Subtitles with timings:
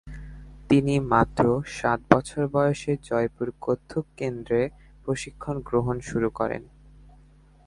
[0.69, 1.43] তিনি মাত্র
[1.77, 4.61] সাত বছর বয়সে জয়পুর কত্থক কেন্দ্রে
[5.05, 6.63] প্রশিক্ষণ গ্রহণ শুরু করেন।